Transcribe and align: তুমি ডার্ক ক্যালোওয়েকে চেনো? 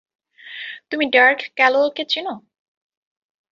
তুমি 0.89 1.05
ডার্ক 1.13 1.39
ক্যালোওয়েকে 1.57 2.03
চেনো? 2.09 2.33